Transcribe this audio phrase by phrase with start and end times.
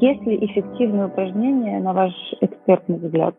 [0.00, 3.34] Есть ли эффективные упражнения, на ваш экспертный взгляд,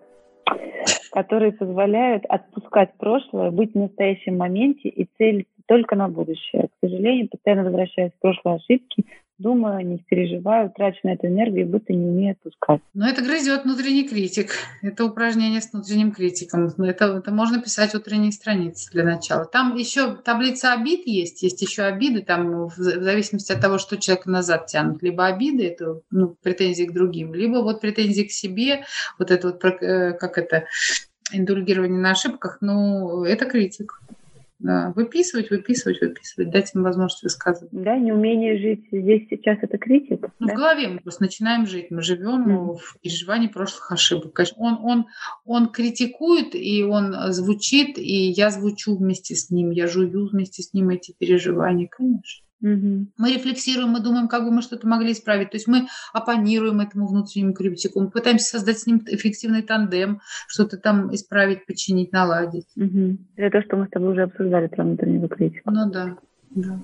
[1.11, 6.67] которые позволяют отпускать прошлое, быть в настоящем моменте и целиться только на будущее?
[6.67, 9.05] К сожалению, постоянно возвращаясь в прошлые ошибки,
[9.37, 12.81] думаю, не переживаю, трачу на эту энергию, будто не умею отпускать.
[12.93, 14.51] Но это грызет внутренний критик.
[14.81, 16.67] Это упражнение с внутренним критиком.
[16.67, 19.45] Это, это можно писать утренние страницы для начала.
[19.45, 24.25] Там еще таблица обид есть, есть еще обиды, там в зависимости от того, что человек
[24.25, 25.01] назад тянут.
[25.01, 28.85] Либо обиды, это ну, претензии к другим, либо вот претензии к себе,
[29.19, 30.65] вот это вот, э, как это,
[31.31, 33.99] индульгирование на ошибках, ну, это критик.
[34.63, 37.69] Да, выписывать, выписывать, выписывать, дать им возможность высказывать.
[37.73, 40.21] Да, неумение жить здесь сейчас это критик.
[40.39, 40.53] Ну, да?
[40.53, 42.77] В голове мы просто начинаем жить, мы живем mm.
[42.77, 44.31] в переживании прошлых ошибок.
[44.31, 45.05] Конечно, он, он,
[45.43, 50.73] он критикует, и он звучит, и я звучу вместе с ним, я жую вместе с
[50.73, 52.42] ним эти переживания, конечно.
[52.63, 53.07] Угу.
[53.17, 55.51] Мы рефлексируем, мы думаем, как бы мы что-то могли исправить.
[55.51, 60.77] То есть мы оппонируем этому внутреннему критику, мы пытаемся создать с ним эффективный тандем, что-то
[60.77, 62.67] там исправить, починить, наладить.
[62.77, 63.17] Угу.
[63.35, 65.71] Это то, что мы с тобой уже обсуждали про внутреннюю критику.
[65.71, 66.15] Ну да.
[66.55, 66.79] Да.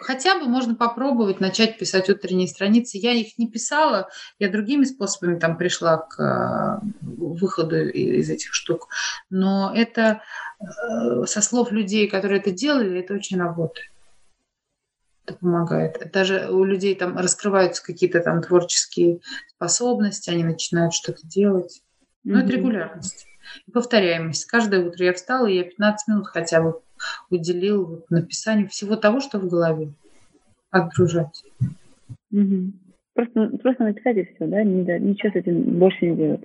[0.00, 2.98] Хотя бы можно попробовать начать писать утренние страницы.
[2.98, 8.88] Я их не писала, я другими способами там пришла к э, выходу из этих штук.
[9.30, 10.20] Но это
[10.60, 13.93] э, со слов людей, которые это делали, это очень работает
[15.26, 16.10] это помогает.
[16.12, 21.82] Даже у людей там раскрываются какие-то там творческие способности, они начинают что-то делать.
[22.24, 22.42] Но mm-hmm.
[22.42, 23.26] это регулярность.
[23.66, 24.46] И повторяемость.
[24.46, 26.80] Каждое утро я встала, и я 15 минут хотя бы
[27.30, 29.92] уделил вот написанию всего того, что в голове.
[30.70, 31.44] Отгружать.
[32.32, 32.72] Mm-hmm.
[33.14, 34.64] Просто, просто написать и все, да?
[34.64, 36.40] Ничего с этим больше не делать.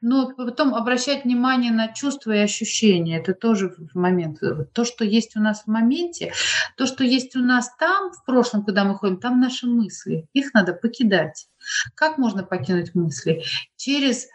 [0.00, 3.18] Но потом обращать внимание на чувства и ощущения.
[3.18, 4.40] Это тоже в момент.
[4.72, 6.32] То, что есть у нас в моменте,
[6.76, 10.26] то, что есть у нас там, в прошлом, куда мы ходим, там наши мысли.
[10.32, 11.46] Их надо покидать.
[11.94, 13.42] Как можно покинуть мысли?
[13.76, 14.28] Через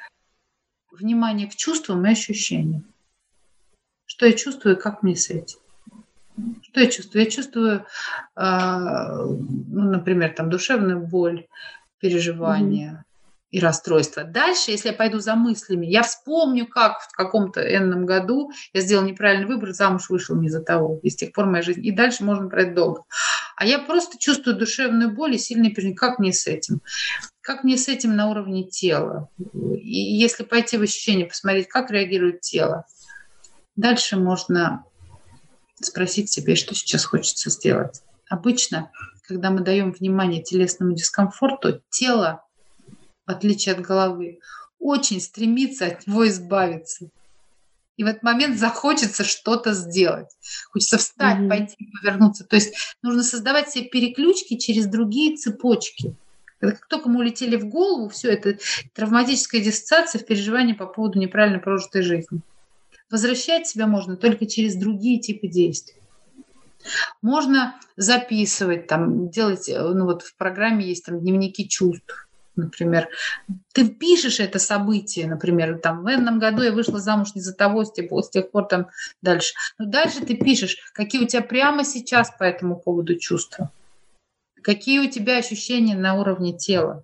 [0.92, 2.86] внимание к чувствам и ощущениям.
[4.06, 5.58] Что я чувствую, как мне с этим?
[6.64, 7.24] Что я чувствую?
[7.24, 7.86] Я чувствую,
[8.36, 11.48] э, ну, например, там душевную боль,
[12.00, 13.48] переживания mm-hmm.
[13.52, 14.24] и расстройство.
[14.24, 19.06] Дальше, если я пойду за мыслями, я вспомню, как в каком-то энном году я сделал
[19.06, 21.00] неправильный выбор, замуж вышел не за того.
[21.04, 21.86] И с тех пор моя жизнь.
[21.86, 23.04] И дальше можно брать долго.
[23.56, 25.98] А я просто чувствую душевную боль и сильное переживание.
[25.98, 26.82] Как мне с этим?
[27.42, 29.30] Как мне с этим на уровне тела?
[29.54, 32.86] И если пойти в ощущение, посмотреть, как реагирует тело,
[33.76, 34.84] дальше можно
[35.86, 38.02] спросить себе, что сейчас хочется сделать.
[38.30, 38.92] Обычно,
[39.28, 42.44] когда мы даем внимание телесному дискомфорту, тело,
[43.26, 44.40] в отличие от головы,
[44.80, 47.10] очень стремится от него избавиться.
[47.96, 50.30] И в этот момент захочется что-то сделать.
[50.72, 51.50] Хочется встать, mm-hmm.
[51.50, 52.44] пойти, повернуться.
[52.44, 56.16] То есть нужно создавать себе переключки через другие цепочки.
[56.60, 58.58] Как только мы улетели в голову, все это
[58.94, 62.42] травматическая диссоциация в переживании по поводу неправильно прожитой жизни.
[63.14, 66.02] Возвращать себя можно только через другие типы действий.
[67.22, 73.10] Можно записывать, там, делать, э, ну вот в программе есть там дневники чувств, например.
[73.72, 77.86] Ты пишешь это событие, например, там, в этом году я вышла замуж не за того,
[77.86, 78.88] с тех, с тех пор там
[79.22, 79.54] дальше.
[79.78, 83.70] Но дальше ты пишешь, какие у тебя прямо сейчас по этому поводу чувства,
[84.64, 87.04] какие у тебя ощущения на уровне тела.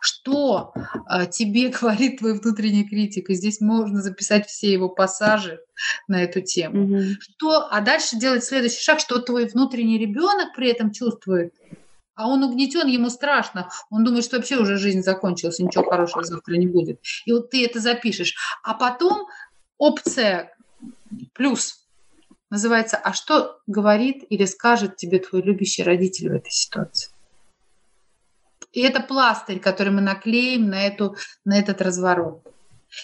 [0.00, 0.72] Что
[1.06, 3.30] а, тебе говорит твой внутренний критик?
[3.30, 5.60] И здесь можно записать все его пассажи
[6.08, 6.84] на эту тему.
[6.84, 7.02] Угу.
[7.20, 11.54] Что, а дальше делать следующий шаг, что твой внутренний ребенок при этом чувствует.
[12.14, 13.70] А он угнетен, ему страшно.
[13.90, 17.00] Он думает, что вообще уже жизнь закончилась, ничего хорошего завтра не будет.
[17.26, 18.36] И вот ты это запишешь.
[18.62, 19.26] А потом
[19.78, 20.56] опция
[21.32, 21.86] плюс
[22.50, 27.13] называется «А что говорит или скажет тебе твой любящий родитель в этой ситуации?»
[28.74, 32.42] И это пластырь, который мы наклеим на, эту, на этот разворот.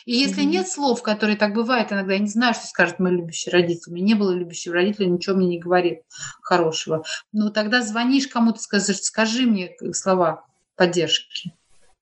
[0.04, 0.46] И если mm-hmm.
[0.46, 3.90] нет слов, которые так бывает иногда, я не знаю, что скажет мой любящий родитель.
[3.90, 6.02] У меня не было любящего родителя, ничего мне не говорит
[6.42, 7.04] хорошего.
[7.32, 10.44] Но тогда звонишь кому-то, скажешь, скажи мне слова
[10.76, 11.54] поддержки.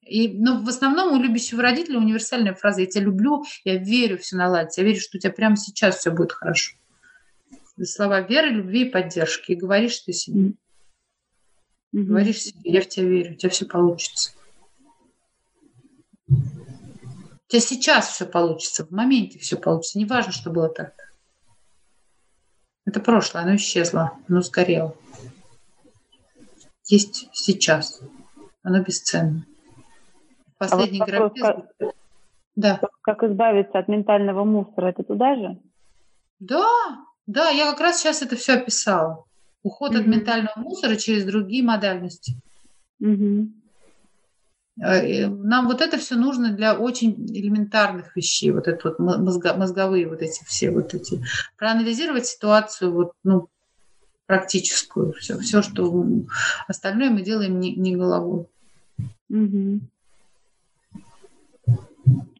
[0.02, 4.36] И, но в основном у любящего родителя универсальная фраза «я тебя люблю, я верю, все
[4.36, 6.74] наладится, я верю, что у тебя прямо сейчас все будет хорошо».
[7.82, 9.52] Слова веры, любви и поддержки.
[9.52, 10.54] И говоришь ты себе.
[11.92, 12.02] Угу.
[12.04, 14.32] Говоришь себе, я в тебя верю, у тебя все получится.
[16.28, 19.98] У тебя сейчас все получится, в моменте все получится.
[19.98, 20.92] Не важно, что было так.
[22.84, 24.94] Это прошлое, оно исчезло, оно сгорело.
[26.84, 28.00] Есть сейчас.
[28.62, 29.46] Оно бесценно.
[30.58, 31.94] Последний а вот вопрос, как,
[32.56, 32.80] да.
[33.02, 35.58] как избавиться от ментального мусора, это туда же?
[36.40, 36.66] Да,
[37.26, 39.24] да, я как раз сейчас это все описала.
[39.62, 40.00] Уход mm-hmm.
[40.00, 42.36] от ментального мусора через другие модальности.
[43.02, 43.48] Mm-hmm.
[44.80, 50.22] Нам вот это все нужно для очень элементарных вещей, вот это вот мозго, мозговые вот
[50.22, 51.20] эти все вот эти.
[51.56, 53.48] Проанализировать ситуацию вот, ну,
[54.26, 56.06] практическую, все, все, что
[56.68, 58.46] остальное мы делаем не, не головой.
[59.30, 59.80] Угу.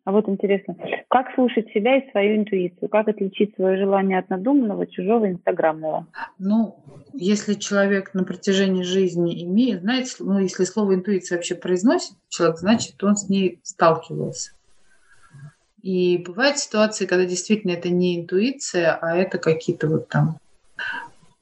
[0.09, 0.75] А вот интересно,
[1.09, 2.89] как слушать себя и свою интуицию?
[2.89, 6.07] Как отличить свое желание от надуманного, чужого, инстаграмного?
[6.39, 6.77] Ну,
[7.13, 13.05] если человек на протяжении жизни имеет, знаете, ну, если слово интуиция вообще произносит человек, значит,
[13.05, 14.53] он с ней сталкивался.
[15.83, 20.39] И бывают ситуации, когда действительно это не интуиция, а это какие-то вот там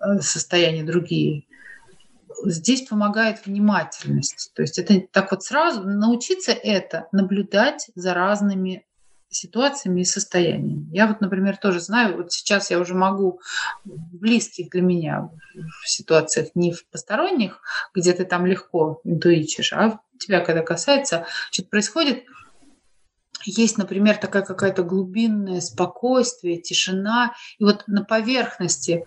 [0.01, 1.45] э, состояния другие
[2.45, 4.53] здесь помогает внимательность.
[4.55, 8.85] То есть это так вот сразу научиться это наблюдать за разными
[9.29, 10.89] ситуациями и состояниями.
[10.93, 13.41] Я вот, например, тоже знаю, вот сейчас я уже могу
[13.85, 17.61] в близких для меня в ситуациях, не в посторонних,
[17.95, 22.25] где ты там легко интуичишь, а тебя, когда касается, что-то происходит,
[23.45, 29.05] есть, например, такая какая-то глубинное спокойствие, тишина, и вот на поверхности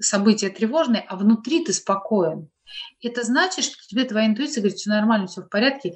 [0.00, 2.48] события тревожные, а внутри ты спокоен.
[3.02, 5.94] Это значит, что тебе твоя интуиция говорит, все нормально, все в порядке,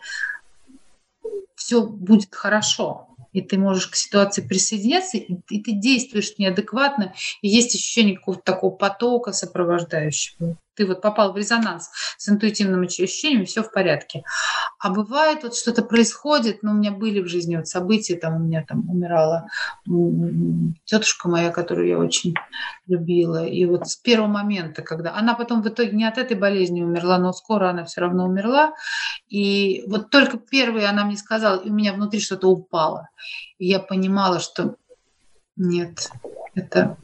[1.55, 3.09] все будет хорошо.
[3.33, 8.43] И ты можешь к ситуации присоединяться, и, и ты действуешь неадекватно, и есть ощущение какого-то
[8.45, 14.25] такого потока сопровождающего ты вот попал в резонанс с интуитивным ощущением, все в порядке.
[14.79, 18.39] А бывает вот что-то происходит, ну, у меня были в жизни вот события, там у
[18.39, 19.49] меня там умирала
[20.85, 22.35] тетушка моя, которую я очень
[22.87, 26.83] любила, и вот с первого момента, когда она потом в итоге не от этой болезни
[26.83, 28.75] умерла, но скоро она все равно умерла,
[29.29, 33.09] и вот только первый она мне сказала, и у меня внутри что-то упало,
[33.59, 34.77] и я понимала, что
[35.57, 36.11] нет,
[36.55, 36.97] это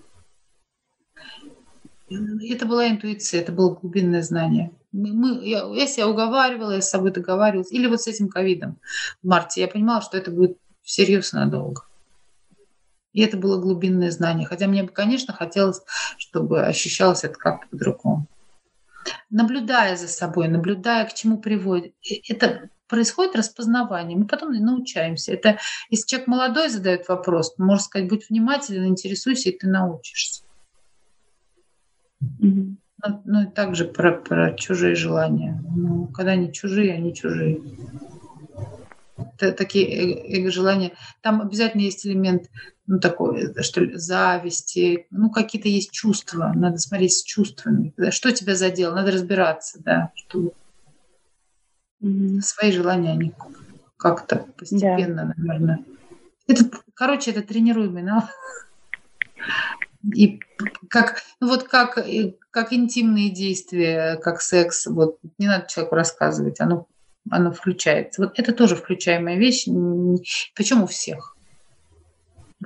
[2.10, 4.72] это была интуиция, это было глубинное знание.
[4.92, 7.70] Мы, я, я себя уговаривала, я с собой договаривалась.
[7.70, 8.78] Или вот с этим ковидом
[9.22, 9.60] в марте.
[9.60, 11.84] Я понимала, что это будет всерьез надолго.
[13.12, 14.46] И это было глубинное знание.
[14.46, 15.82] Хотя мне бы, конечно, хотелось,
[16.18, 18.26] чтобы ощущалось это как-то по-другому.
[19.30, 21.94] Наблюдая за собой, наблюдая, к чему приводит.
[22.28, 24.18] Это происходит распознавание.
[24.18, 25.32] Мы потом научаемся.
[25.32, 25.58] Это
[25.88, 30.39] если человек молодой задает вопрос, можно сказать, будь внимателен, интересуйся, и ты научишься.
[32.20, 35.62] Ну, ну и также про, про чужие желания.
[35.75, 37.61] Ну, когда они чужие, они чужие.
[39.17, 39.87] Это такие
[40.38, 40.93] эго-желания.
[41.22, 42.50] Там обязательно есть элемент,
[42.87, 46.52] ну, такой, что ли, зависти, ну, какие-то есть чувства.
[46.55, 47.94] Надо смотреть с чувствами.
[48.11, 48.94] Что тебя задело?
[48.94, 50.12] Надо разбираться, да.
[50.14, 50.52] Что...
[52.02, 52.40] Mm-hmm.
[52.40, 53.32] Свои желания, они
[53.96, 55.43] как-то постепенно, да.
[55.43, 55.84] наверное.
[56.49, 56.64] Это,
[56.94, 58.31] короче, это тренируемый навык.
[60.14, 60.41] И
[60.88, 61.99] как, вот как,
[62.50, 66.87] как интимные действия, как секс, вот не надо человеку рассказывать, оно,
[67.31, 68.23] оно включается.
[68.23, 69.67] Вот это тоже включаемая вещь,
[70.55, 71.37] причем у всех.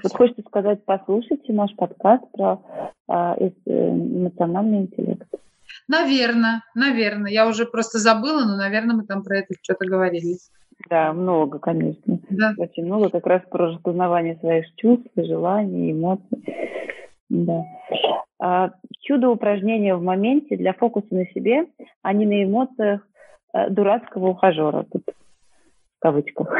[0.02, 2.60] Вот хочется сказать, послушайте наш подкаст про
[3.08, 5.28] а, э, эмоциональный интеллект.
[5.86, 7.30] Наверное, наверное.
[7.30, 10.38] Я уже просто забыла, но, наверное, мы там про это что-то говорили.
[10.90, 12.18] Да, много, конечно.
[12.30, 12.54] Да.
[12.58, 16.44] Очень много как раз про распознавание своих чувств, желаний, эмоций.
[17.28, 17.64] Да.
[18.38, 21.66] А, чудо упражнения в моменте для фокуса на себе,
[22.02, 23.06] а не на эмоциях
[23.52, 26.52] а, дурацкого ухажера, тут в кавычках.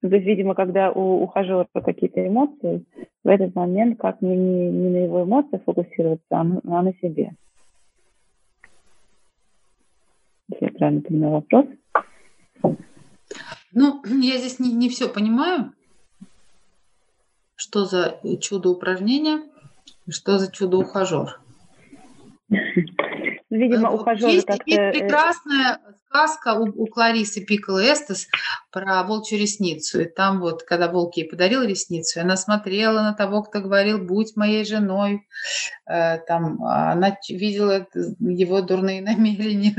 [0.00, 2.84] То есть, видимо, когда у ухажера какие-то эмоции,
[3.24, 6.92] в этот момент как не, не, не на его эмоциях фокусироваться, а на, а на
[6.94, 7.32] себе.
[10.50, 11.66] Если я правильно понимаю вопрос.
[13.72, 15.72] Ну, я здесь не, не все понимаю
[17.58, 19.42] что за чудо упражнение,
[20.08, 21.40] что за чудо ухажер.
[23.50, 24.62] Видимо, ухажеры есть, как-то...
[24.64, 28.28] Есть э, прекрасная сказка у, у Кларисы Пикколо Эстес
[28.70, 30.00] про волчью ресницу.
[30.00, 34.34] И там вот, когда волк ей подарил ресницу, она смотрела на того, кто говорил «будь
[34.36, 35.26] моей женой».
[35.86, 37.86] Э, там она видела
[38.20, 39.76] его дурные намерения.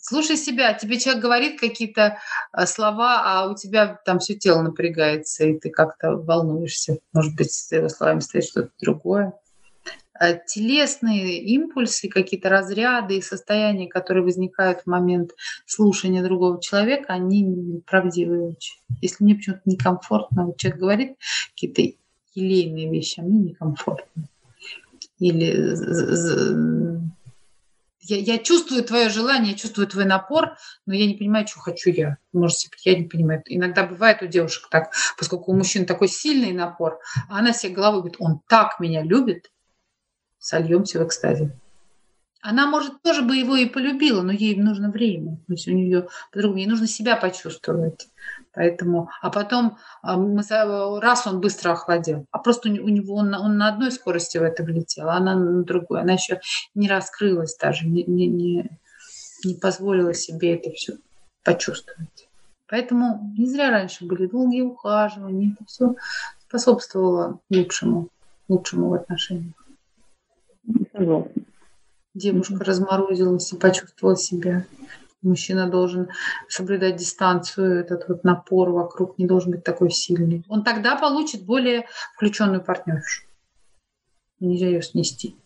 [0.00, 2.18] Слушай себя, тебе человек говорит какие-то
[2.56, 6.98] э, слова, а у тебя там все тело напрягается, и ты как-то волнуешься.
[7.12, 9.34] Может быть, с его словами стоит что-то другое.
[10.20, 15.30] Э, телесные импульсы, какие-то разряды и состояния, которые возникают в момент
[15.64, 18.76] слушания другого человека, они правдивые очень.
[19.00, 21.16] Если мне почему-то некомфортно, вот человек говорит
[21.54, 21.96] какие-то
[22.34, 24.28] елейные вещи, а мне некомфортно.
[25.18, 27.00] Или
[28.02, 31.90] я, я чувствую твое желание, я чувствую твой напор, но я не понимаю, что хочу
[31.90, 32.18] я.
[32.32, 33.42] Может, я не понимаю.
[33.46, 38.00] Иногда бывает у девушек так, поскольку у мужчин такой сильный напор, а она себе головой
[38.00, 39.51] говорит, он так меня любит,
[40.42, 41.50] сольемся в экстазе.
[42.42, 45.36] Она, может, тоже бы его и полюбила, но ей нужно время.
[45.46, 48.08] То есть у нее по-другому, ей нужно себя почувствовать.
[48.52, 50.42] Поэтому, а потом а, мы,
[51.00, 54.64] раз он быстро охладел, а просто у него он, он на одной скорости в это
[54.64, 56.00] влетел, а она на другой.
[56.00, 56.40] Она еще
[56.74, 58.70] не раскрылась даже, не, не, не,
[59.44, 60.94] не позволила себе это все
[61.44, 62.28] почувствовать.
[62.66, 65.94] Поэтому не зря раньше были долгие ухаживания, это все
[66.48, 68.08] способствовало лучшему,
[68.48, 69.61] лучшему в отношениях.
[70.92, 71.42] Согласна.
[72.14, 72.64] Девушка mm-hmm.
[72.64, 74.66] разморозилась и почувствовала себя.
[75.22, 76.08] Мужчина должен
[76.48, 80.44] соблюдать дистанцию, этот вот напор вокруг не должен быть такой сильный.
[80.48, 83.22] Он тогда получит более включенную партнершу.
[84.40, 85.36] Нельзя ее снести.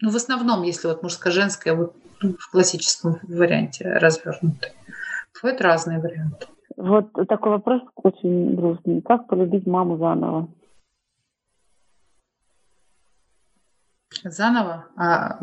[0.00, 4.68] Ну, в основном, если вот мужско-женское, вот в классическом варианте развернуто.
[5.40, 6.46] Бывают разные варианты.
[6.76, 9.00] Вот такой вопрос очень грустный.
[9.02, 10.48] Как полюбить маму заново?
[14.24, 14.86] Заново?
[14.96, 15.38] А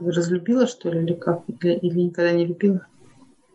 [0.00, 1.42] разлюбила, что ли, или как?
[1.48, 2.86] Или, или никогда не любила?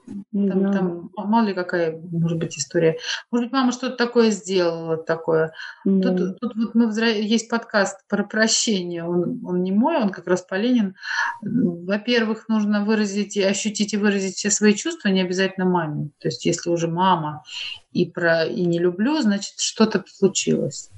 [0.05, 0.73] Там, да.
[0.73, 2.97] там мало ли какая может быть история.
[3.31, 5.53] Может быть, мама что-то такое сделала такое.
[5.85, 6.15] Да.
[6.15, 9.05] Тут, тут вот мы есть подкаст про прощение.
[9.05, 10.95] Он, он не мой, он как раз Поленин.
[11.41, 16.09] Во-первых, нужно выразить и ощутить и выразить все свои чувства, не обязательно маме.
[16.19, 17.43] То есть, если уже мама
[17.93, 20.89] и про и не люблю, значит, что-то случилось.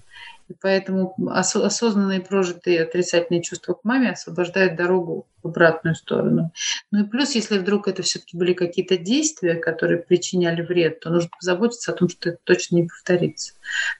[0.48, 6.52] И поэтому осознанные прожитые отрицательные чувства к маме освобождают дорогу в обратную сторону.
[6.92, 11.32] Ну и плюс, если вдруг это все-таки были какие-то действия, которые причиняли вред, то нужно
[11.36, 13.54] позаботиться о том, что это точно не повторится.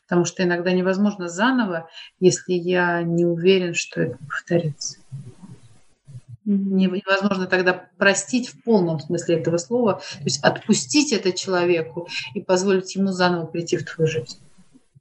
[0.08, 5.00] Потому что иногда невозможно заново, если я не уверен, что это повторится.
[6.46, 12.94] Невозможно тогда простить в полном смысле этого слова, то есть отпустить это человеку и позволить
[12.96, 14.38] ему заново прийти в твою жизнь.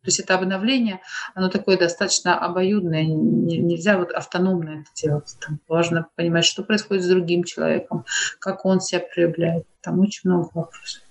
[0.04, 1.00] То есть это обновление,
[1.34, 5.34] оно такое достаточно обоюдное, нельзя вот автономно это делать.
[5.40, 8.04] Там важно понимать, что происходит с другим человеком,
[8.38, 9.66] как он себя проявляет.
[9.80, 11.02] Там очень много вопросов.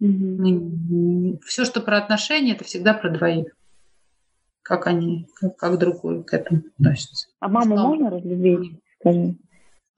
[0.00, 1.40] Mm-hmm.
[1.44, 3.48] Все, что про отношения, это всегда про двоих.
[4.62, 7.26] Как они, как, как другой к этому относятся.
[7.40, 7.84] А маму что?
[7.84, 8.80] можно разлюбить?
[9.00, 9.34] Скажи.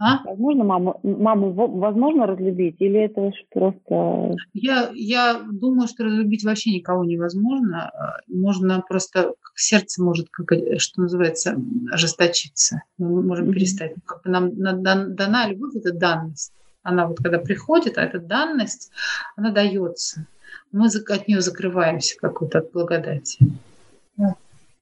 [0.02, 0.24] А?
[0.24, 4.34] Возможно, маму, маму возможно разлюбить или это просто...
[4.54, 7.92] Я, я думаю, что разлюбить вообще никого невозможно.
[8.26, 11.54] Можно просто, сердце может, как, что называется,
[11.92, 12.82] ожесточиться.
[12.96, 13.52] Мы можем mm-hmm.
[13.52, 13.94] перестать.
[14.06, 16.54] Как бы нам дана любовь, это данность.
[16.82, 18.90] Она вот когда приходит, а эта данность,
[19.36, 20.26] она дается.
[20.72, 23.38] Мы от нее закрываемся, как вот от благодати.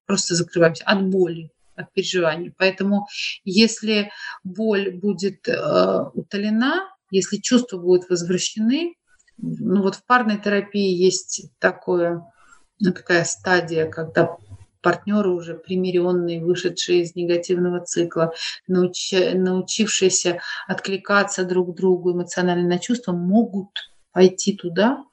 [0.06, 2.52] Просто закрываемся от боли от переживаний.
[2.56, 3.06] Поэтому
[3.44, 4.10] если
[4.44, 8.94] боль будет э, утолена, если чувства будут возвращены,
[9.38, 12.24] ну вот в парной терапии есть такое,
[12.80, 14.36] ну, такая стадия, когда
[14.82, 18.32] партнеры уже примиренные, вышедшие из негативного цикла,
[18.66, 23.68] научи, научившиеся откликаться друг другу эмоционально на чувства, могут
[24.12, 25.04] пойти туда,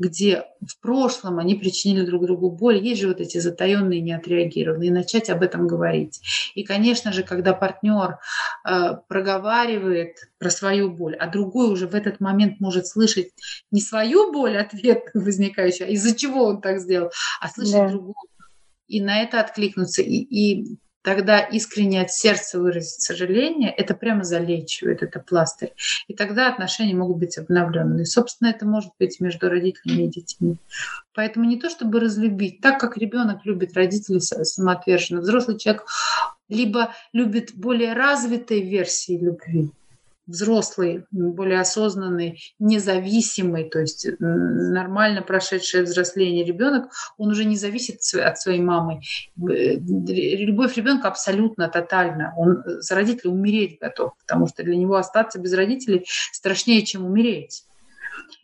[0.00, 4.92] где в прошлом они причинили друг другу боль, есть же вот эти затаенные, неотреагированные, и
[4.92, 6.22] начать об этом говорить.
[6.54, 8.18] И, конечно же, когда партнер
[8.64, 13.28] э, проговаривает про свою боль, а другой уже в этот момент может слышать
[13.70, 17.10] не свою боль, ответ возникающий, а из-за чего он так сделал,
[17.42, 17.88] а слышать да.
[17.90, 18.14] другую.
[18.88, 20.00] И на это откликнуться.
[20.00, 25.72] И, и тогда искренне от сердца выразить сожаление, это прямо залечивает, это пластырь.
[26.08, 28.06] И тогда отношения могут быть обновленные.
[28.06, 30.56] Собственно, это может быть между родителями и детьми.
[31.14, 35.84] Поэтому не то, чтобы разлюбить, так как ребенок любит родителей самоотверженно, взрослый человек
[36.48, 39.70] либо любит более развитые версии любви,
[40.30, 48.38] взрослый, более осознанный, независимый, то есть нормально прошедшее взросление ребенок, он уже не зависит от
[48.38, 49.00] своей мамы.
[49.38, 52.32] Э, любовь ребенка абсолютно тотальна.
[52.36, 57.64] Он за родителей умереть готов, потому что для него остаться без родителей страшнее, чем умереть.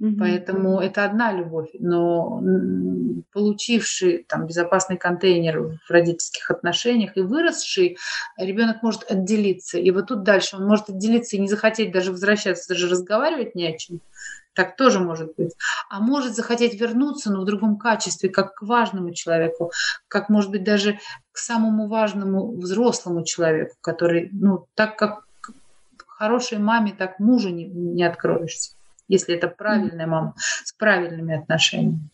[0.01, 0.17] Mm-hmm.
[0.19, 2.43] Поэтому это одна любовь, но
[3.33, 7.97] получивший там безопасный контейнер в родительских отношениях и выросший,
[8.37, 9.79] ребенок может отделиться.
[9.79, 13.67] И вот тут дальше он может отделиться и не захотеть даже возвращаться, даже разговаривать не
[13.67, 14.01] о чем.
[14.55, 15.55] Так тоже может быть.
[15.91, 19.71] А может захотеть вернуться, но в другом качестве, как к важному человеку,
[20.09, 20.99] как, может быть, даже
[21.33, 25.27] к самому важному взрослому человеку, который, ну, так как
[26.07, 28.76] хорошей маме, так мужу не, не откроешься
[29.09, 30.35] если это правильная мама,
[30.65, 32.09] с правильными отношениями.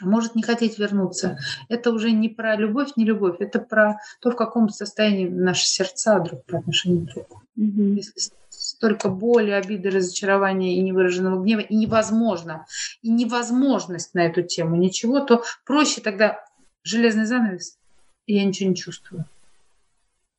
[0.00, 1.38] Может не хотеть вернуться.
[1.68, 6.20] Это уже не про любовь, не любовь, это про то, в каком состоянии наши сердца
[6.20, 7.42] друг по отношению к другу.
[7.58, 7.94] Mm-hmm.
[7.96, 12.66] Если столько боли, обиды, разочарования и невыраженного гнева, и невозможно,
[13.02, 16.42] и невозможность на эту тему ничего, то проще тогда
[16.82, 17.78] железный занавес,
[18.26, 19.26] и я ничего не чувствую.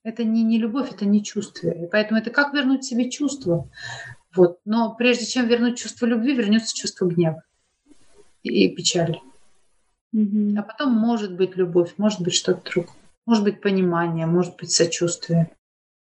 [0.03, 1.69] Это не, не любовь, это не чувство.
[1.69, 3.69] И поэтому это как вернуть себе чувство.
[4.35, 4.59] Вот.
[4.65, 7.43] Но прежде чем вернуть чувство любви, вернется чувство гнева
[8.43, 9.21] и, печали.
[10.15, 10.57] Mm-hmm.
[10.57, 12.95] А потом может быть любовь, может быть что-то другое.
[13.25, 15.51] Может быть понимание, может быть сочувствие.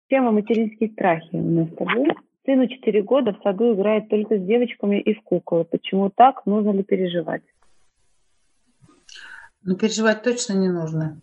[0.09, 2.09] Тема материнские страхи у нас с тобой.
[2.45, 5.65] Сыну 4 года в саду играет только с девочками и в куклы.
[5.65, 6.45] Почему так?
[6.47, 7.43] Нужно ли переживать?
[9.63, 11.21] Ну, переживать точно не нужно.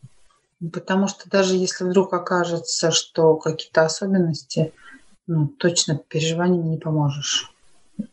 [0.71, 4.73] Потому что даже если вдруг окажется, что какие-то особенности,
[5.29, 7.53] ну, точно переживаниями не поможешь.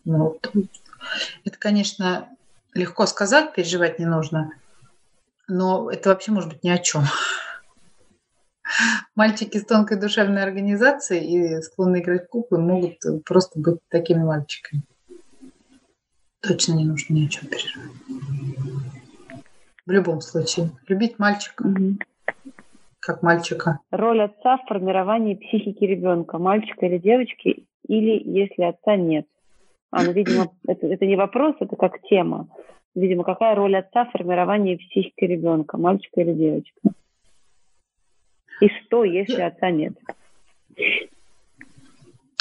[0.04, 0.38] Ну,
[1.44, 2.28] это, конечно,
[2.74, 4.52] легко сказать, переживать не нужно,
[5.48, 7.04] но это вообще может быть ни о чем.
[9.14, 14.82] Мальчики с тонкой душевной организацией и склонны играть в куклы могут просто быть такими мальчиками.
[16.40, 17.92] Точно не нужно ни о чем переживать.
[19.86, 20.70] В любом случае.
[20.86, 21.62] Любить мальчика.
[21.62, 21.96] Угу.
[23.06, 23.78] Как мальчика.
[23.92, 29.28] Роль отца в формировании психики ребенка, мальчика или девочки, или если отца нет.
[29.92, 32.48] А, ну, видимо, это, это не вопрос, это как тема.
[32.96, 36.80] Видимо, какая роль отца в формировании психики ребенка, мальчика или девочка?
[38.60, 39.94] И что, если отца нет?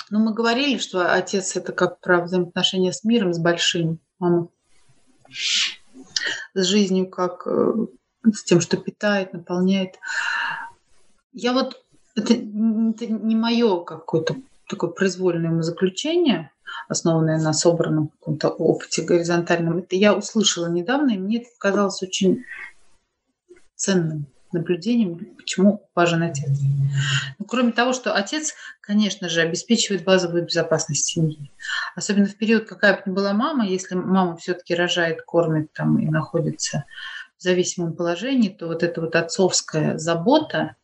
[0.09, 3.99] Ну, мы говорили, что отец это как про взаимоотношения с миром, с большим.
[4.19, 4.49] Он
[5.29, 7.85] с жизнью как э,
[8.33, 9.99] с тем, что питает, наполняет.
[11.33, 11.83] Я вот
[12.15, 14.35] это, это не мое какое-то
[14.67, 16.51] такое произвольное заключение,
[16.87, 19.79] основанное на собранном каком-то опыте горизонтальном.
[19.79, 22.43] Это я услышала недавно, и мне это показалось очень
[23.75, 26.49] ценным наблюдением, почему важен отец.
[27.37, 31.51] Ну, кроме того, что отец, конечно же, обеспечивает базовую безопасность семьи.
[31.95, 36.07] Особенно в период, какая бы ни была мама, если мама все-таки рожает, кормит там и
[36.07, 36.85] находится
[37.37, 40.75] в зависимом положении, то вот эта вот отцовская забота,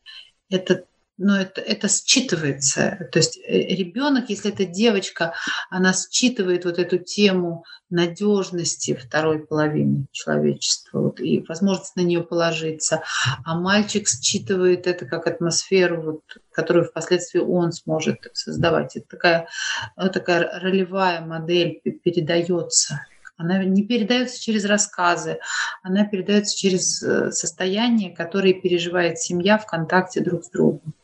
[0.50, 0.84] это
[1.18, 3.04] но это, это считывается.
[3.12, 5.34] То есть э, ребенок, если это девочка,
[5.70, 13.02] она считывает вот эту тему надежности второй половины человечества вот, и возможность на нее положиться.
[13.44, 18.96] А мальчик считывает это как атмосферу, вот, которую впоследствии он сможет создавать.
[18.96, 19.48] Это такая,
[19.96, 23.06] такая ролевая модель передается.
[23.42, 25.38] Она не передается через рассказы,
[25.82, 30.94] она передается через э, состояние, которое переживает семья в контакте друг с другом.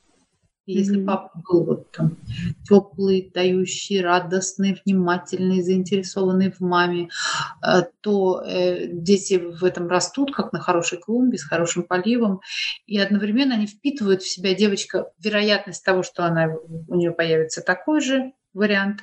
[0.67, 2.17] И если папа был вот там
[2.69, 7.09] теплый, дающий, радостный, внимательный, заинтересованный в маме,
[7.61, 12.41] э, то э, дети в этом растут, как на хорошей клумбе, с хорошим поливом,
[12.87, 16.55] и одновременно они впитывают в себя девочка вероятность того, что она,
[16.87, 19.01] у нее появится такой же вариант,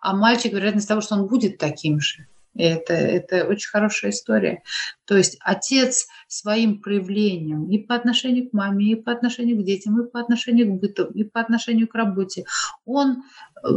[0.00, 2.26] а мальчик вероятность того, что он будет таким же.
[2.58, 4.62] Это, это очень хорошая история.
[5.04, 10.00] То есть отец своим проявлением и по отношению к маме, и по отношению к детям,
[10.00, 12.44] и по отношению к быту, и по отношению к работе,
[12.84, 13.24] он
[13.62, 13.68] э,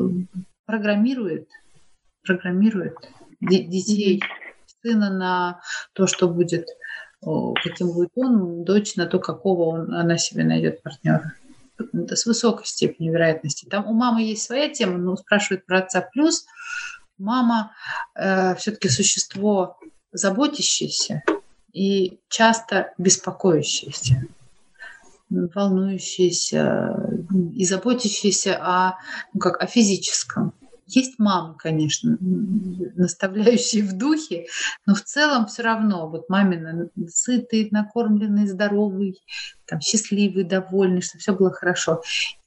[0.65, 1.49] программирует,
[2.23, 2.95] программирует
[3.41, 4.21] детей,
[4.81, 5.61] сына на
[5.93, 6.67] то, что будет,
[7.21, 11.33] каким будет он, дочь на то, какого он, она себе найдет партнера
[11.77, 13.65] с высокой степенью вероятности.
[13.65, 16.45] Там у мамы есть своя тема, но спрашивают про отца плюс–
[17.19, 17.73] мама
[18.15, 19.77] э, все-таки существо
[20.11, 21.23] заботящееся
[21.73, 24.25] и часто беспокоящееся,
[25.29, 27.21] волнующееся
[27.55, 28.97] и заботящееся о,
[29.33, 30.53] ну, как, о физическом.
[30.87, 34.47] Есть мамы, конечно, наставляющие в духе,
[34.87, 39.21] но в целом все равно вот мамина сытый, накормленный, здоровый,
[39.67, 42.01] там, счастливый, довольный, что все было хорошо.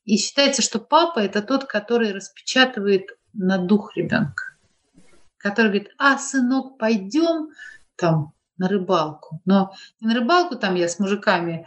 [0.04, 4.52] И считается, что папа это тот, который распечатывает на дух ребенка
[5.42, 7.50] который говорит, а, сынок, пойдем
[7.96, 9.40] там на рыбалку.
[9.44, 11.66] Но не на рыбалку там я с мужиками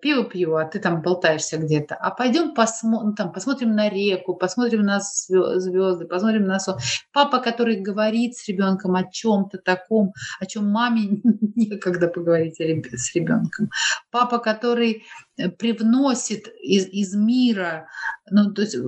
[0.00, 1.94] пиво пью, а ты там болтаешься где-то.
[1.94, 6.78] А пойдем посмо- ну, там, посмотрим на реку, посмотрим на звезды, посмотрим на сон.
[7.12, 11.20] Папа, который говорит с ребенком о чем-то таком, о чем маме
[11.54, 13.70] некогда поговорить с ребенком.
[14.10, 15.04] Папа, который
[15.36, 17.88] э, привносит из, из мира,
[18.30, 18.80] ну, то есть э,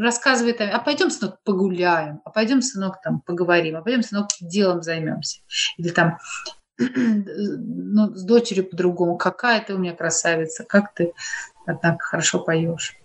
[0.00, 5.40] рассказывает, а пойдем, сынок, погуляем, а пойдем, сынок, там, поговорим, а пойдем, сынок, делом займемся.
[5.76, 6.18] Или там,
[6.78, 9.16] ну, с дочерью по-другому.
[9.16, 11.12] Какая ты у меня красавица, как ты
[11.64, 12.96] так хорошо поешь.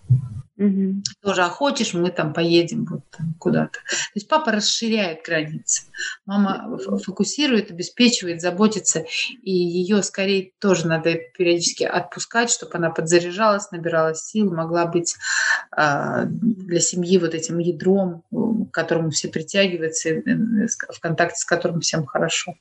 [0.61, 1.01] Угу.
[1.23, 3.03] Тоже, а хочешь, мы там поедем вот
[3.39, 3.79] куда-то.
[3.79, 5.87] То есть папа расширяет границы.
[6.27, 9.03] Мама фокусирует, обеспечивает, заботится.
[9.41, 15.15] И ее скорее тоже надо периодически отпускать, чтобы она подзаряжалась, набирала сил, могла быть
[15.75, 20.21] э, для семьи вот этим ядром, к которому все притягиваются, э,
[20.89, 22.53] в контакте с которым всем хорошо.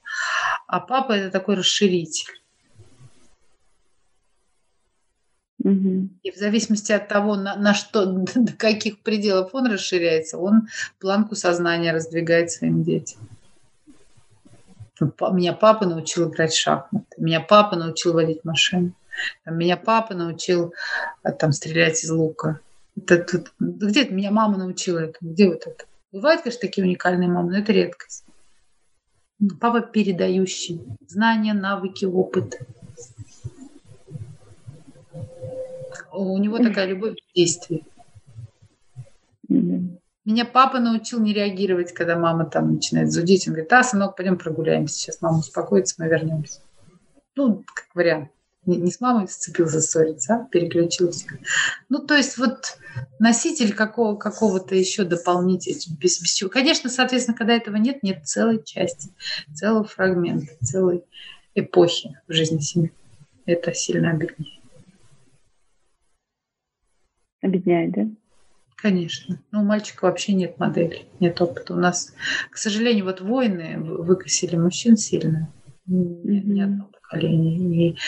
[0.66, 2.40] А папа это такой расширитель.
[5.62, 6.09] Угу.
[6.23, 10.68] И в зависимости от того, на, на что, до каких пределов он расширяется, он
[10.99, 13.20] планку сознания раздвигает своим детям.
[15.01, 18.92] Меня папа научил играть в шахматы, меня папа научил водить машину,
[19.46, 20.75] меня папа научил
[21.23, 22.61] а, там, стрелять из лука.
[22.96, 25.16] Это, тут, где это меня мама научила это?
[25.23, 25.85] Где вот это?
[26.12, 28.25] Бывают, конечно, такие уникальные мамы, но это редкость.
[29.59, 32.61] Папа передающий знания, навыки, опыт.
[36.12, 37.85] У него такая любовь к действию.
[39.49, 43.49] Меня папа научил не реагировать, когда мама там начинает зудить.
[43.49, 44.96] Он говорит, а, сынок, пойдем прогуляемся.
[44.96, 46.61] Сейчас мама успокоится, мы вернемся.
[47.35, 48.31] Ну, как вариант.
[48.66, 51.27] Не, не с мамой сцепился, ссориться, а переключился.
[51.88, 52.79] Ну, то есть вот
[53.18, 55.99] носитель какого, какого-то еще дополнительного.
[55.99, 56.51] Без, без чего.
[56.51, 59.09] Конечно, соответственно, когда этого нет, нет целой части,
[59.55, 61.05] целого фрагмента, целой
[61.55, 62.92] эпохи в жизни семьи.
[63.46, 64.60] Это сильно обиднее.
[67.42, 68.07] Объединяет, да?
[68.76, 69.38] Конечно.
[69.50, 71.74] Ну, у мальчика вообще нет модели, нет опыта.
[71.74, 72.14] У нас,
[72.50, 75.53] к сожалению, вот войны выкосили мужчин сильно.
[75.87, 77.90] Ни, ни одно поколение.
[77.90, 77.98] И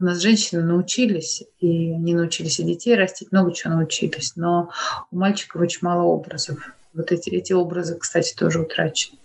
[0.00, 4.36] у нас женщины научились, и они научились и детей растить, много чего научились.
[4.36, 4.70] Но
[5.10, 6.74] у мальчиков очень мало образов.
[6.94, 9.18] Вот эти, эти образы, кстати, тоже утрачены.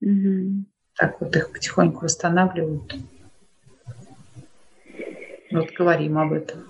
[0.00, 0.64] Угу.
[0.96, 2.96] Так вот их потихоньку восстанавливают.
[5.52, 6.69] Вот говорим об этом.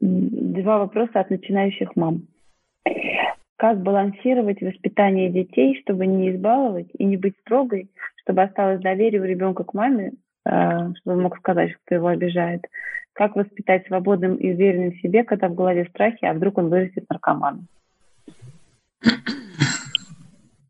[0.00, 2.26] Два вопроса от начинающих мам.
[3.56, 9.24] Как балансировать воспитание детей, чтобы не избаловать и не быть строгой, чтобы осталось доверие у
[9.24, 10.12] ребенка к маме,
[10.44, 12.66] а, чтобы он мог сказать, что его обижает?
[13.12, 17.04] Как воспитать свободным и уверенным в себе, когда в голове страхи, а вдруг он вырастет
[17.08, 17.68] наркоманом?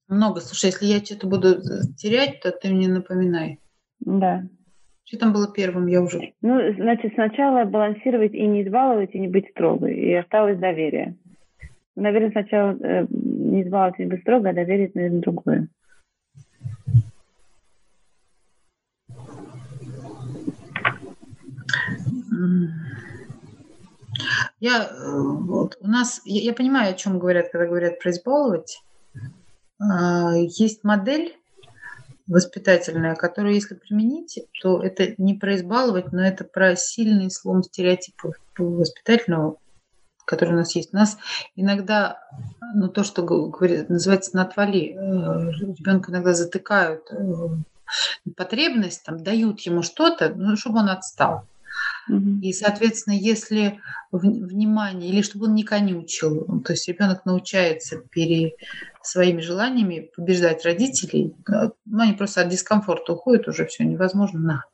[0.09, 0.41] Много.
[0.41, 1.63] Слушай, если я что-то буду
[1.97, 3.59] терять, то ты мне напоминай.
[4.01, 4.43] Да.
[5.05, 6.33] Что там было первым, я уже...
[6.43, 9.95] Ну, значит, сначала балансировать и не избаловать, и не быть строгой.
[9.95, 11.17] И осталось доверие.
[11.97, 15.69] Наверное, сначала э, не избаловать и не быть строгой, а доверить, наверное, другое.
[24.61, 28.83] Я, э, вот, у нас, я, я понимаю, о чем говорят, когда говорят про избаловать.
[29.81, 31.37] А, есть модель
[32.27, 38.37] воспитательная, которую, если применить, то это не про избаловать, но это про сильный слом стереотипов
[38.57, 39.57] воспитательного,
[40.25, 40.93] который у нас есть.
[40.93, 41.19] У нас
[41.57, 42.19] иногда,
[42.75, 47.49] ну, то, что говорит, называется на отвали, э, ребенка иногда затыкают э,
[48.37, 51.47] потребность, там, дают ему что-то, ну, чтобы он отстал.
[52.43, 53.81] И, соответственно, если
[54.11, 58.55] внимание, или чтобы он не конючил, то есть ребенок научается пере
[59.03, 64.65] своими желаниями побеждать родителей, ну, они просто от дискомфорта уходят, уже все невозможно на.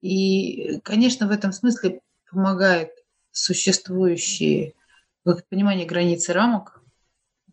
[0.00, 2.00] И, конечно, в этом смысле
[2.30, 2.90] помогает
[3.32, 4.74] существующие
[5.48, 6.80] понимание границы рамок,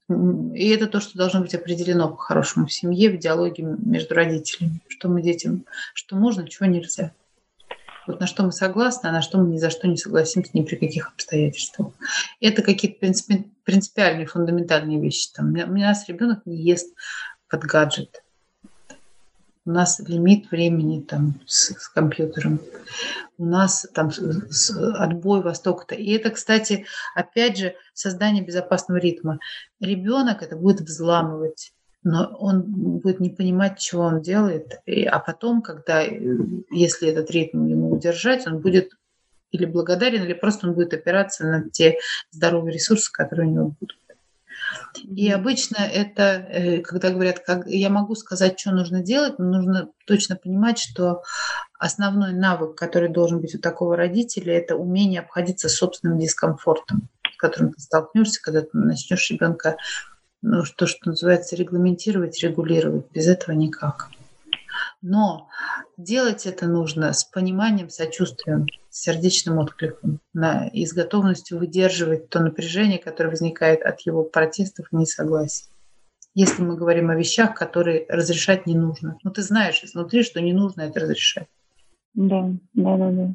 [0.10, 5.10] и это то, что должно быть определено по-хорошему в семье, в диалоге между родителями, что
[5.10, 7.14] мы детям, что можно, чего нельзя.
[8.08, 10.64] Вот на что мы согласны, а на что мы ни за что не согласимся ни
[10.64, 11.92] при каких обстоятельствах.
[12.40, 15.30] Это какие-то принципи, принципиальные, фундаментальные вещи.
[15.34, 16.96] Там, у нас ребенок не ест
[17.50, 18.24] под гаджет.
[19.66, 22.62] У нас лимит времени там с, с компьютером.
[23.38, 25.94] У нас там с, отбой во столько-то.
[25.94, 29.40] И это, кстати, опять же, создание безопасного ритма.
[29.82, 34.80] Ребенок это будет взламывать но он будет не понимать, чего он делает.
[34.86, 36.18] И, а потом, когда, э,
[36.72, 38.92] если этот ритм ему удержать, он будет
[39.52, 41.98] или благодарен, или просто он будет опираться на те
[42.32, 43.98] здоровые ресурсы, которые у него будут.
[45.04, 49.90] И обычно это, э, когда говорят, как я могу сказать, что нужно делать, но нужно
[50.06, 51.24] точно понимать, что
[51.78, 57.74] основной навык, который должен быть у такого родителя, это умение обходиться собственным дискомфортом, с которым
[57.74, 59.78] ты столкнешься, когда ты начнешь ребенка
[60.42, 63.12] ну, то, что называется, регламентировать, регулировать.
[63.12, 64.10] Без этого никак.
[65.02, 65.48] Но
[65.98, 72.40] делать это нужно с пониманием, сочувствием, с сердечным откликом на, и с готовностью выдерживать то
[72.40, 75.68] напряжение, которое возникает от его протестов и несогласия.
[76.34, 79.18] Если мы говорим о вещах, которые разрешать не нужно.
[79.24, 81.48] Ну, ты знаешь изнутри, что не нужно это разрешать.
[82.14, 83.34] Да, да, да, да.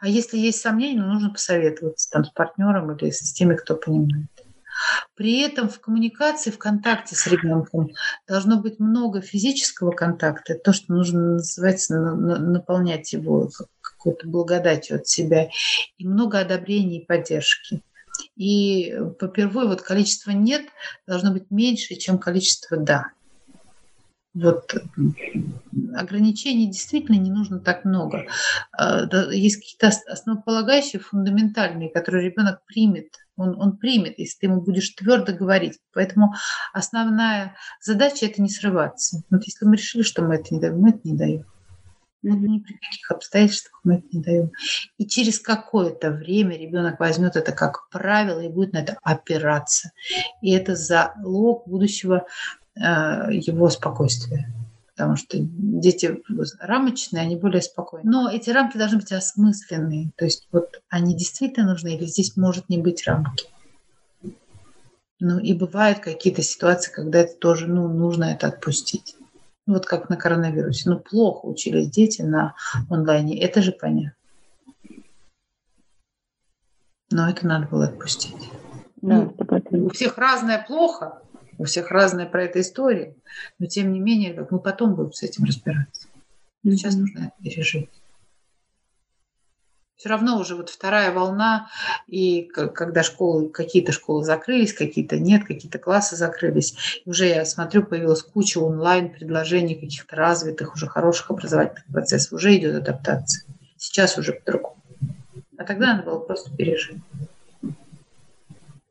[0.00, 4.28] А если есть сомнения, ну, нужно посоветоваться там с партнером или с теми, кто понимает.
[5.14, 7.90] При этом в коммуникации, в контакте с ребенком
[8.26, 15.48] должно быть много физического контакта, то, что нужно называется наполнять его какой-то благодатью от себя,
[15.98, 17.82] и много одобрения и поддержки.
[18.36, 20.62] И попервой вот количество «нет»
[21.06, 23.06] должно быть меньше, чем количество «да».
[24.34, 24.74] Вот
[25.94, 28.26] ограничений действительно не нужно так много.
[28.72, 33.14] А, есть какие-то основополагающие, фундаментальные, которые ребенок примет.
[33.36, 35.78] Он, он примет, если ты ему будешь твердо говорить.
[35.92, 36.34] Поэтому
[36.72, 39.22] основная задача– это не срываться.
[39.30, 41.46] Вот если мы решили, что мы это не даем, мы это не даем.
[42.24, 44.50] Вот ни при каких обстоятельствах мы это не даем.
[44.96, 49.90] И через какое-то время ребенок возьмет это как правило и будет на это опираться.
[50.40, 52.26] И это залог будущего
[52.76, 54.52] его спокойствия.
[54.96, 56.22] Потому что дети
[56.60, 58.08] рамочные, они более спокойны.
[58.08, 60.12] Но эти рамки должны быть осмысленные.
[60.16, 63.48] То есть вот они действительно нужны или здесь может не быть рамки.
[65.18, 69.16] Ну и бывают какие-то ситуации, когда это тоже ну, нужно это отпустить.
[69.66, 70.90] Вот как на коронавирусе.
[70.90, 72.54] Ну, плохо учились дети на
[72.88, 73.40] онлайне.
[73.40, 74.14] Это же понятно.
[77.10, 78.50] Но это надо было отпустить.
[78.96, 79.28] Да,
[79.70, 81.22] ну, у всех разное плохо,
[81.58, 83.14] у всех разная про это история,
[83.58, 86.08] но тем не менее, как мы потом будем с этим разбираться.
[86.62, 87.00] Сейчас mm-hmm.
[87.00, 87.90] нужно пережить
[90.04, 91.70] все равно уже вот вторая волна,
[92.06, 98.22] и когда школы, какие-то школы закрылись, какие-то нет, какие-то классы закрылись, уже я смотрю, появилась
[98.22, 103.44] куча онлайн-предложений каких-то развитых, уже хороших образовательных процессов, уже идет адаптация.
[103.78, 104.76] Сейчас уже по-другому.
[105.56, 106.98] А тогда надо было просто пережить.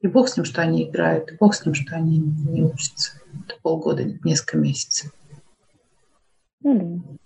[0.04, 3.22] И бог с ним, что они играют, и бог с ним, что они не учатся.
[3.46, 5.14] Это полгода, несколько месяцев.
[6.62, 7.20] Mm-hmm.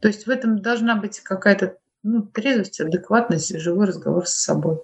[0.00, 4.80] То есть в этом должна быть какая-то ну, трезвость, адекватность, живой разговор с собой.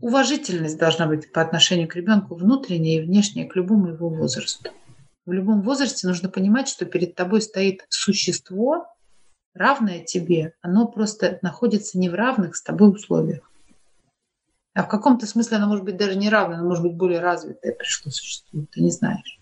[0.00, 4.70] Уважительность должна быть по отношению к ребенку внутренняя и внешняя к любому его возрасту.
[5.26, 8.86] В любом возрасте нужно понимать, что перед тобой стоит существо,
[9.54, 13.48] равное тебе, оно просто находится не в равных с тобой условиях.
[14.74, 17.72] А в каком-то смысле оно может быть даже не равное, оно может быть более развитое
[17.72, 19.40] пришло существо, ты не знаешь.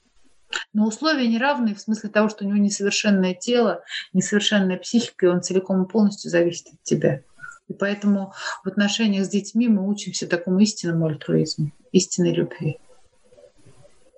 [0.73, 5.43] Но условия неравные в смысле того, что у него несовершенное тело, несовершенная психика, и он
[5.43, 7.23] целиком и полностью зависит от тебя.
[7.69, 8.33] И поэтому
[8.65, 12.79] в отношениях с детьми мы учимся такому истинному альтруизму, истинной любви.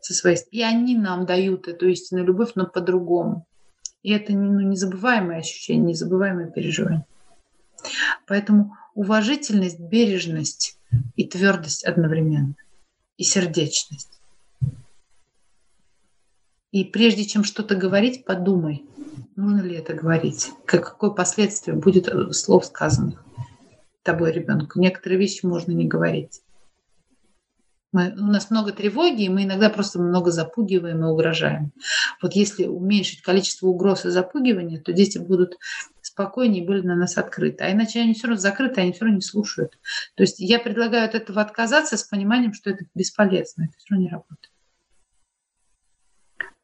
[0.02, 0.38] Со своей...
[0.50, 3.46] И они нам дают эту истинную любовь, но по-другому.
[4.02, 7.06] И это ну, незабываемое ощущение, незабываемое переживание.
[8.26, 10.78] Поэтому уважительность, бережность
[11.16, 12.54] и твердость одновременно.
[13.16, 14.20] И сердечность.
[16.70, 18.84] И прежде чем что-то говорить, подумай,
[19.36, 23.24] нужно ли это говорить, как, какое последствие будет слов сказанных
[24.08, 24.80] тобой ребенку.
[24.80, 26.40] Некоторые вещи можно не говорить.
[27.92, 31.72] Мы, у нас много тревоги, и мы иногда просто много запугиваем и угрожаем.
[32.22, 35.58] Вот если уменьшить количество угроз и запугивания, то дети будут
[36.18, 37.62] спокойнее и более на нас открыты.
[37.62, 39.78] А иначе они все равно закрыты, они все равно не слушают.
[40.16, 44.04] То есть я предлагаю от этого отказаться с пониманием, что это бесполезно, это все равно
[44.04, 44.50] не работает.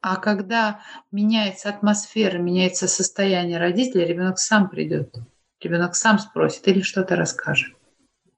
[0.01, 0.81] А когда
[1.13, 5.15] меняется атмосфера, меняется состояние родителей, ребенок сам придет,
[5.61, 7.75] ребенок сам спросит или что-то расскажет.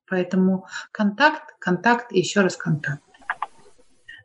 [0.07, 3.03] Поэтому контакт, контакт и еще раз контакт.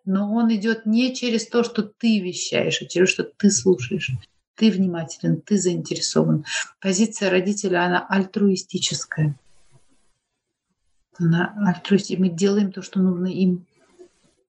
[0.04, 4.12] Но он идет не через то, что ты вещаешь, а через то, что ты слушаешь.
[4.56, 6.46] Ты внимателен, ты заинтересован.
[6.80, 9.36] Позиция родителя, она альтруистическая.
[11.18, 12.20] Она альтруистическая.
[12.20, 13.66] Мы делаем то, что нужно им.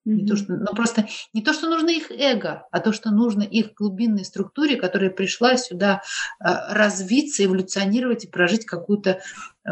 [0.04, 3.42] Не то, что, ну, просто не то, что нужно их эго, а то, что нужно
[3.42, 6.02] их глубинной структуре, которая пришла сюда
[6.40, 9.20] э, развиться, эволюционировать и прожить какую-то
[9.64, 9.70] э,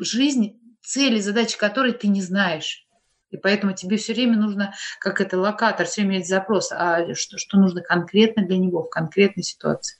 [0.00, 2.87] жизнь, цели, задачи которой ты не знаешь.
[3.30, 7.36] И поэтому тебе все время нужно, как это локатор, все время есть запрос, а что,
[7.36, 9.98] что нужно конкретно для него в конкретной ситуации.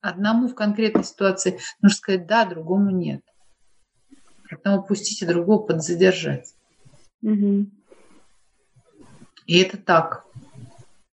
[0.00, 3.22] Одному в конкретной ситуации нужно сказать да, другому нет.
[4.50, 6.54] Одного пустить, а другого подзадержать.
[7.22, 7.66] Угу.
[9.46, 10.24] И это так.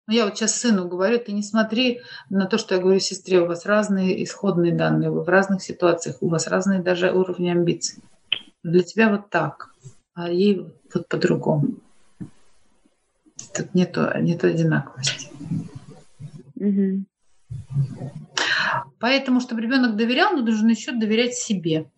[0.06, 3.42] Ну, я вот сейчас сыну говорю, ты не смотри на то, что я говорю сестре,
[3.42, 8.02] у вас разные исходные данные, вы в разных ситуациях, у вас разные даже уровни амбиций.
[8.62, 9.70] Для тебя вот так,
[10.18, 11.76] а ей вот по-другому.
[13.54, 15.28] Тут нету, нету одинаковости.
[16.56, 17.04] Угу.
[18.98, 21.88] Поэтому, чтобы ребенок доверял, он должен еще доверять себе.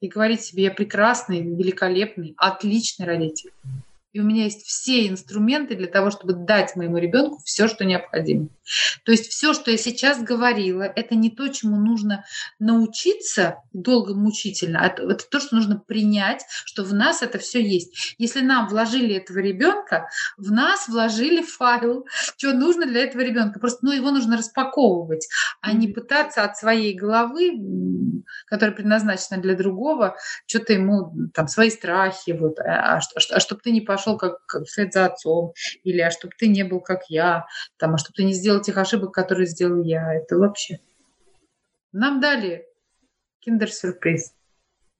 [0.00, 3.52] И говорить себе, я прекрасный, великолепный, отличный родитель.
[4.18, 8.48] И у меня есть все инструменты для того, чтобы дать моему ребенку все, что необходимо.
[9.04, 12.24] То есть все, что я сейчас говорила, это не то, чему нужно
[12.58, 18.16] научиться долго, мучительно, а это то, что нужно принять, что в нас это все есть.
[18.18, 22.04] Если нам вложили этого ребенка, в нас вложили файл,
[22.36, 23.60] что нужно для этого ребенка.
[23.60, 25.28] Просто ну, его нужно распаковывать,
[25.60, 27.52] а не пытаться от своей головы,
[28.46, 33.60] которая предназначена для другого, что-то ему там свои страхи, вот, а, а, а, а чтобы
[33.62, 35.52] ты не пошел как, как вслед за отцом,
[35.84, 38.76] или а чтобы ты не был как я, там, а чтобы ты не сделал тех
[38.76, 40.14] ошибок, которые сделал я.
[40.14, 40.80] Это вообще.
[41.92, 42.66] Нам дали
[43.40, 44.34] киндер-сюрприз.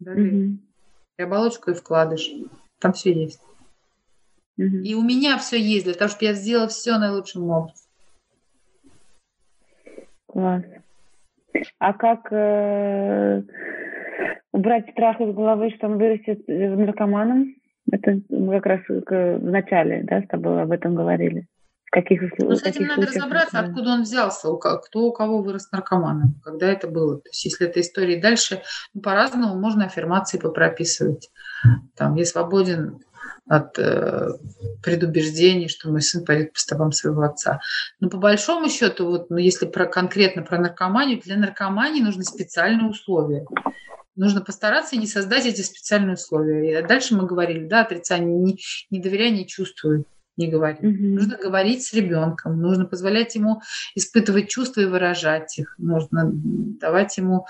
[0.00, 0.56] Дали mm-hmm.
[1.18, 2.30] и оболочку, и вкладыш.
[2.78, 3.40] Там все есть.
[4.58, 4.82] Mm-hmm.
[4.82, 7.86] И у меня все есть для того, чтобы я сделала все наилучшим образом.
[10.26, 10.62] Класс.
[11.78, 13.42] А как э,
[14.52, 17.54] убрать страх из головы, что он вырастет наркоманом?
[17.90, 21.46] Это мы как раз в начале, да, с тобой об этом говорили.
[21.86, 26.34] В каких Ну, с этим надо разобраться, откуда он взялся, кто у кого вырос наркоманом,
[26.44, 27.16] когда это было.
[27.16, 28.60] То есть, если эта история дальше,
[28.92, 31.30] ну, по-разному можно аффирмации попрописывать.
[31.96, 33.00] Там, я свободен
[33.48, 34.32] от э,
[34.82, 37.60] предубеждений, что мой сын пойдет по стопам своего отца.
[38.00, 42.90] Но по большому счету, вот, ну, если про, конкретно про наркоманию, для наркомании нужны специальные
[42.90, 43.46] условия.
[44.18, 46.80] Нужно постараться не создать эти специальные условия.
[46.80, 48.58] И дальше мы говорили, да, отрицание, не,
[48.90, 49.30] не доверяя,
[50.38, 50.82] не говорить.
[50.82, 51.14] Угу.
[51.14, 53.60] Нужно говорить с ребенком, нужно позволять ему
[53.94, 57.46] испытывать чувства и выражать их, нужно давать ему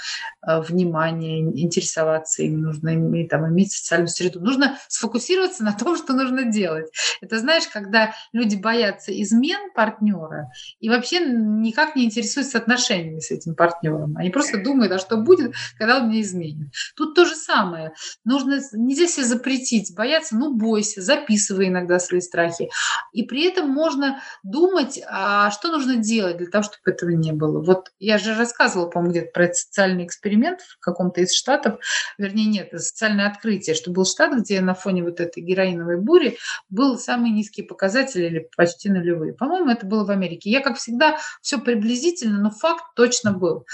[0.46, 4.40] э, внимание, интересоваться им, нужно иметь, там, иметь социальную среду.
[4.40, 6.86] Нужно сфокусироваться на том, что нужно делать.
[7.20, 13.54] Это знаешь, когда люди боятся измен партнера и вообще никак не интересуются отношениями с этим
[13.54, 14.16] партнером.
[14.16, 16.68] Они просто думают, а что будет, когда он мне изменит.
[16.96, 17.92] Тут то же самое.
[18.24, 22.70] Нужно, нельзя себе запретить, бояться, ну бойся, записывай иногда свои страхи,
[23.12, 27.62] и при этом можно думать, а что нужно делать для того, чтобы этого не было.
[27.62, 31.80] Вот я же рассказывала, по-моему, где-то про социальный эксперимент в каком-то из штатов,
[32.18, 36.38] вернее, нет, социальное открытие, что был штат, где на фоне вот этой героиновой бури
[36.68, 39.32] был самый низкий показатель или почти нулевые.
[39.32, 40.50] По-моему, это было в Америке.
[40.50, 43.66] Я, как всегда, все приблизительно, но факт точно был.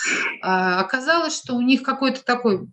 [0.43, 2.69] А, оказалось, что у них какой-то такой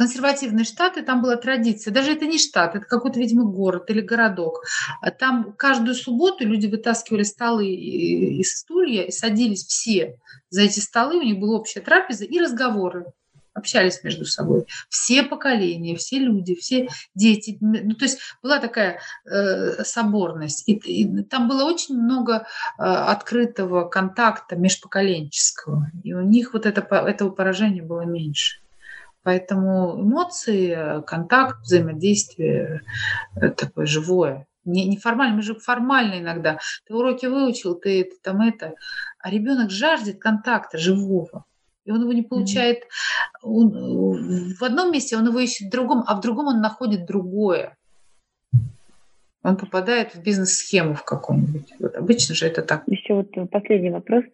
[0.00, 4.64] консервативные штаты, там была традиция, даже это не штат, это какой-то, видимо, город или городок.
[5.18, 10.16] Там каждую субботу люди вытаскивали столы из стулья и садились все
[10.48, 13.12] за эти столы, у них была общая трапеза и разговоры
[13.52, 14.64] общались между собой.
[14.88, 17.58] Все поколения, все люди, все дети.
[17.60, 20.66] Ну, то есть была такая э, соборность.
[20.66, 22.46] И, и там было очень много
[22.78, 25.90] э, открытого контакта межпоколенческого.
[26.04, 28.60] И у них вот это, этого поражения было меньше.
[29.22, 32.82] Поэтому эмоции, контакт, взаимодействие
[33.36, 34.46] э, такое живое.
[34.64, 36.58] Не, не формально, мы же формально иногда.
[36.86, 38.74] Ты уроки выучил, ты, ты там это.
[39.18, 41.44] А ребенок жаждет контакта живого.
[41.84, 42.84] И он его не получает
[43.42, 47.76] он, в одном месте, он его ищет в другом, а в другом он находит другое.
[49.42, 51.74] Он попадает в бизнес-схему в какую-нибудь.
[51.78, 52.82] Вот обычно же это так.
[52.86, 54.24] Еще вот последний вопрос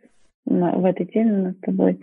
[0.47, 2.01] в этой теме у нас с тобой.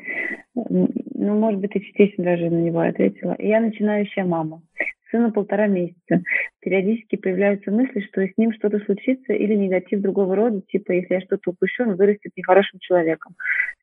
[0.54, 3.36] Ну, может быть, ты частично даже на него ответила.
[3.40, 4.62] Я начинающая мама.
[5.10, 6.24] Сыну полтора месяца.
[6.60, 11.22] Периодически появляются мысли, что с ним что-то случится или негатив другого рода, типа, если я
[11.22, 13.36] что-то упущу, он вырастет нехорошим человеком.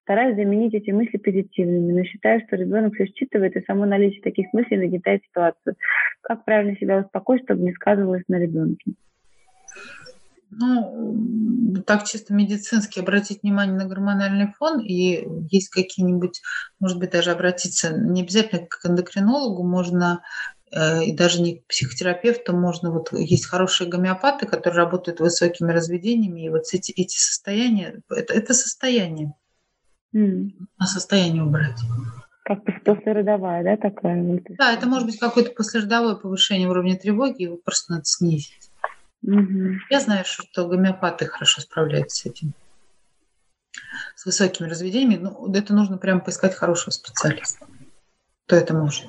[0.02, 4.52] Стараюсь заменить эти мысли позитивными, но считаю, что ребенок все считывает, и само наличие таких
[4.52, 5.76] мыслей нагнетает ситуацию.
[6.20, 8.92] Как правильно себя успокоить, чтобы не сказывалось на ребенке?
[10.50, 16.42] Ну, так чисто медицински обратить внимание на гормональный фон, и есть какие-нибудь,
[16.78, 20.22] может быть, даже обратиться не обязательно к эндокринологу, можно
[20.72, 26.46] э, и даже не к психотерапевту, можно, вот есть хорошие гомеопаты, которые работают высокими разведениями,
[26.46, 29.34] и вот эти, эти состояния, это, это состояние,
[30.14, 30.50] mm.
[30.78, 31.78] а состояние убрать.
[32.44, 34.42] Как послеродовая, да, такая?
[34.58, 38.69] Да, это может быть какое-то послеродовое повышение уровня тревоги, его просто надо снизить.
[39.22, 39.74] Угу.
[39.90, 42.54] Я знаю, что гомеопаты хорошо справляются с этим.
[44.16, 45.22] С высокими разведениями.
[45.22, 47.66] Ну, это нужно прямо поискать хорошего специалиста.
[48.46, 49.06] Кто это может?